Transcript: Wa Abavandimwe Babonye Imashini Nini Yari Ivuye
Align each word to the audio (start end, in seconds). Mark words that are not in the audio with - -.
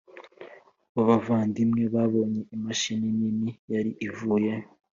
Wa 0.93 0.99
Abavandimwe 1.03 1.83
Babonye 1.93 2.41
Imashini 2.55 3.07
Nini 3.19 3.49
Yari 3.73 3.91
Ivuye 4.07 4.53